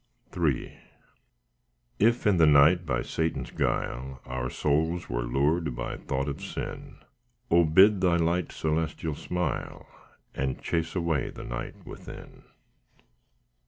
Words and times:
III 0.35 0.79
If 1.99 2.25
in 2.25 2.37
the 2.37 2.47
night 2.47 2.87
by 2.87 3.03
Satan's 3.03 3.51
guile 3.51 4.19
Our 4.25 4.49
souls 4.49 5.11
were 5.11 5.21
lured 5.21 5.75
by 5.75 5.97
thought 5.97 6.27
of 6.27 6.41
sin; 6.41 6.95
O 7.51 7.65
bid 7.65 8.01
Thy 8.01 8.15
light 8.15 8.51
celestial 8.51 9.13
smile, 9.13 9.85
And 10.33 10.59
chase 10.59 10.95
away 10.95 11.29
the 11.29 11.43
night 11.43 11.85
within. 11.85 12.45